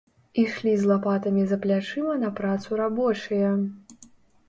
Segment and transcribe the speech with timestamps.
[0.43, 3.57] Ішлі з лапатамі за плячыма на працу рабочыя.